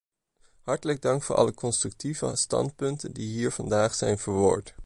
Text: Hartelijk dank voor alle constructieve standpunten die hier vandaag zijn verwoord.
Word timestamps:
Hartelijk 0.61 1.01
dank 1.01 1.23
voor 1.23 1.35
alle 1.35 1.53
constructieve 1.53 2.35
standpunten 2.35 3.13
die 3.13 3.27
hier 3.27 3.51
vandaag 3.51 3.95
zijn 3.95 4.17
verwoord. 4.17 4.73